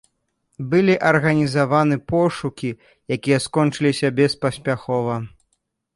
Былі 0.69 0.95
арганізаваны 1.09 1.99
пошукі, 2.13 2.69
якія 3.19 3.41
скончыліся 3.47 4.07
беспаспяхова. 4.21 5.15